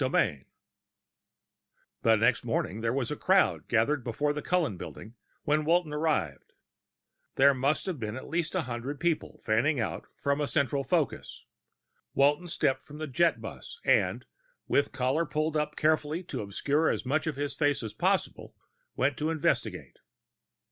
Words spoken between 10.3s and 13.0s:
a central focus. Walton stepped from